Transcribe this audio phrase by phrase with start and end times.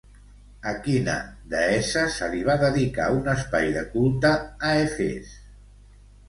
[0.69, 1.17] A quina
[1.51, 4.33] deessa se li va dedicar un espai de culte
[4.71, 5.37] a Efes?